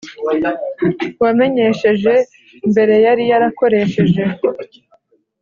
Uwamenyesheje 1.19 2.13
mbere 2.69 2.95
yari 3.05 3.23
yarakoresheje 3.31 4.21